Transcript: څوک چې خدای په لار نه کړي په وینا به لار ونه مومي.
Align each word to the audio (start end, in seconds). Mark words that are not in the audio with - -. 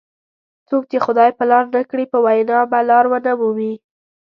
څوک 0.67 0.83
چې 0.91 0.97
خدای 1.05 1.29
په 1.37 1.43
لار 1.51 1.65
نه 1.75 1.81
کړي 1.89 2.05
په 2.11 2.17
وینا 2.25 2.59
به 2.71 2.79
لار 2.89 3.05
ونه 3.09 3.31
مومي. 3.39 3.73